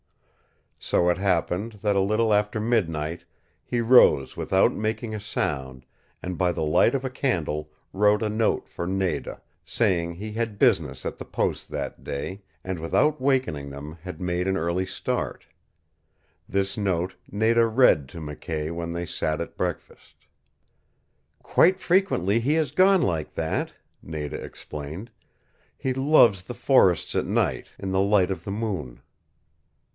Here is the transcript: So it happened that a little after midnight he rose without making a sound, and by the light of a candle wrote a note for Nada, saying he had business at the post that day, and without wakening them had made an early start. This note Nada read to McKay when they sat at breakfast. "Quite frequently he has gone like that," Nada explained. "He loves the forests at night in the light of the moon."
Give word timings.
So 0.79 1.09
it 1.11 1.19
happened 1.19 1.73
that 1.83 1.95
a 1.95 1.99
little 2.01 2.33
after 2.33 2.59
midnight 2.59 3.23
he 3.63 3.81
rose 3.81 4.35
without 4.35 4.73
making 4.73 5.13
a 5.13 5.19
sound, 5.19 5.85
and 6.23 6.39
by 6.39 6.51
the 6.51 6.63
light 6.63 6.95
of 6.95 7.05
a 7.05 7.09
candle 7.09 7.69
wrote 7.93 8.23
a 8.23 8.29
note 8.29 8.67
for 8.67 8.87
Nada, 8.87 9.43
saying 9.63 10.13
he 10.15 10.31
had 10.31 10.57
business 10.57 11.05
at 11.05 11.19
the 11.19 11.23
post 11.23 11.69
that 11.69 12.03
day, 12.03 12.41
and 12.63 12.79
without 12.79 13.21
wakening 13.21 13.69
them 13.69 13.95
had 14.01 14.19
made 14.19 14.47
an 14.47 14.57
early 14.57 14.87
start. 14.87 15.45
This 16.49 16.77
note 16.77 17.13
Nada 17.31 17.67
read 17.67 18.09
to 18.09 18.17
McKay 18.19 18.73
when 18.73 18.91
they 18.91 19.05
sat 19.05 19.39
at 19.39 19.55
breakfast. 19.55 20.15
"Quite 21.43 21.79
frequently 21.79 22.39
he 22.39 22.55
has 22.55 22.71
gone 22.71 23.03
like 23.03 23.35
that," 23.35 23.73
Nada 24.01 24.43
explained. 24.43 25.11
"He 25.77 25.93
loves 25.93 26.41
the 26.41 26.55
forests 26.55 27.13
at 27.13 27.27
night 27.27 27.67
in 27.77 27.91
the 27.91 28.01
light 28.01 28.31
of 28.31 28.45
the 28.45 28.51
moon." 28.51 29.01